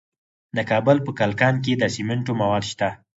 [0.55, 2.89] د کابل په کلکان کې د سمنټو مواد شته.